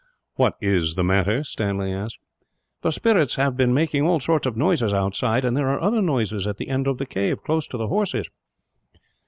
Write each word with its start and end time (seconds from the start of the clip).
"What 0.33 0.55
is 0.59 0.95
the 0.95 1.03
matter?" 1.03 1.43
Stanley 1.43 1.93
asked. 1.93 2.17
"The 2.81 2.89
spirits 2.89 3.35
have 3.35 3.55
been 3.55 3.71
making 3.71 4.01
all 4.03 4.19
sorts 4.19 4.47
of 4.47 4.57
noises 4.57 4.95
outside, 4.95 5.45
and 5.45 5.55
there 5.55 5.69
are 5.69 5.79
other 5.79 6.01
noises 6.01 6.47
at 6.47 6.57
the 6.57 6.69
end 6.69 6.87
of 6.87 6.97
the 6.97 7.05
cave, 7.05 7.43
close 7.43 7.67
to 7.67 7.77
the 7.77 7.85
horses." 7.87 8.27